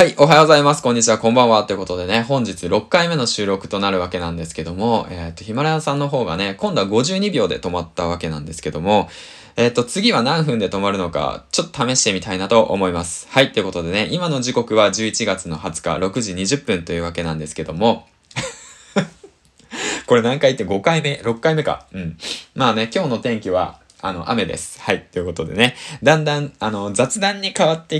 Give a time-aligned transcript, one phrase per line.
[0.00, 0.82] はい、おはようございます。
[0.82, 1.64] こんにちは、こんばんは。
[1.64, 9.10] ということでね、本日6回目の収録となるわけなんですけども、えっ、と、ヒマラヤさんの方がね、今度は52秒で止まったわけなんですけども、
[9.56, 13.28] えっ、と、次は何分で止まるのか、ちょっと試してみたいなと思います。
[13.28, 18.08] はい、ということでね、今の時刻は11月の20日6時20分というわけなんですけども、
[20.06, 21.84] これ何回言って5回目 ?6 回目か。
[21.92, 22.16] うん。
[22.54, 24.80] まあね、今日の天気は、あの、雨です。
[24.80, 25.04] はい。
[25.12, 27.88] ということでね、だんだん、あの、雑談に変わって